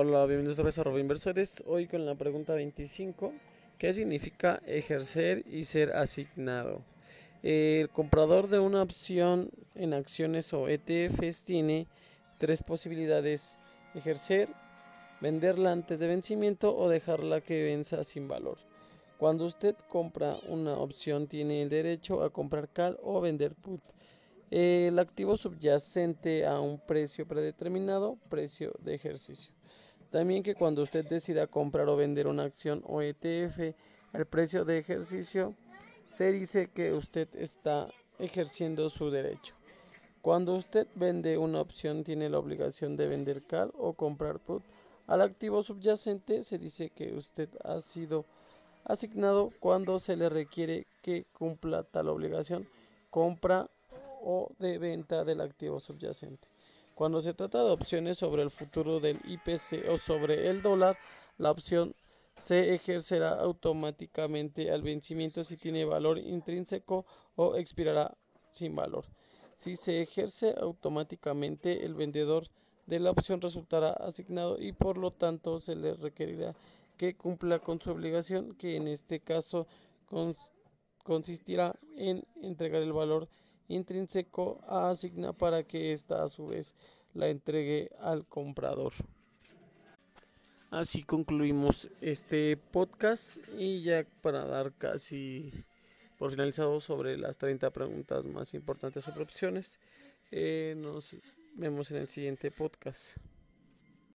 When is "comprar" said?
22.30-22.68, 31.46-31.88, 43.92-44.40